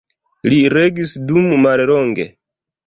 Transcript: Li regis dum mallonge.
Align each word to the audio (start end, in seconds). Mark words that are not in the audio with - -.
Li 0.53 0.57
regis 0.75 1.13
dum 1.33 1.55
mallonge. 1.67 2.31